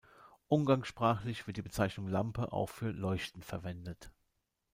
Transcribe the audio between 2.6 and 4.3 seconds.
für "Leuchten" verwendet.